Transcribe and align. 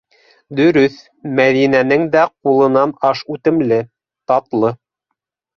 Дөрөҫ, 0.59 0.95
Мәҙинәнең 1.39 2.07
дә 2.17 2.25
ҡулынан 2.47 2.97
аш 3.11 3.21
үтемле, 3.37 3.81
татлы. 4.33 4.77